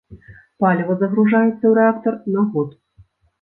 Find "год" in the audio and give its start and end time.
2.57-2.75